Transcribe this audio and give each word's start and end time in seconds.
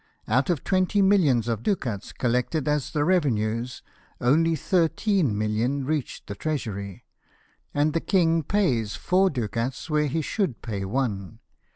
Out 0.27 0.49
of 0.49 0.63
twenty 0.63 0.99
milhons 0.99 1.47
of 1.47 1.61
ducats 1.61 2.11
collected 2.11 2.67
as 2.67 2.89
the 2.89 3.03
revenue 3.05 3.63
only 4.19 4.55
thirteen 4.55 5.37
millions 5.37 5.85
reach 5.85 6.25
the 6.25 6.33
treasury, 6.33 7.05
and 7.71 7.93
the 7.93 7.99
king 8.01 8.41
pays 8.41 8.95
four 8.95 9.27
N 9.27 9.33
2 9.33 9.41
196 9.41 9.43
LIFE 9.43 9.45
OF 9.45 9.53
NELSON, 9.53 9.69
ducats 9.73 9.89
where 9.91 10.07
he 10.07 10.21
should 10.23 10.61
pay 10.63 10.85
one. 10.85 11.39